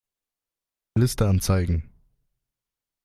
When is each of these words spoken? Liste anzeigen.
Liste 0.95 1.27
anzeigen. 1.27 1.91